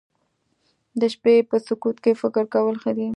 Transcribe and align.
د 0.99 1.01
شپې 1.13 1.35
په 1.49 1.57
سکوت 1.67 1.97
کې 2.03 2.11
فکر 2.21 2.43
کول 2.53 2.75
ښه 2.81 2.91
دي 2.97 3.09